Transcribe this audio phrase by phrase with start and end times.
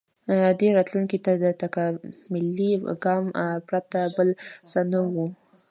[0.59, 2.71] •دې راتلونکي ته د تکاملي
[3.03, 3.25] ګام
[3.67, 4.29] پرته بل
[4.69, 5.15] څه نه و.